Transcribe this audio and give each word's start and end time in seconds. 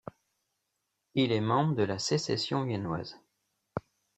Il 1.13 1.31
est 1.31 1.41
membre 1.41 1.75
de 1.75 1.83
la 1.83 1.99
Sécession 1.99 2.65
viennoise. 2.65 3.19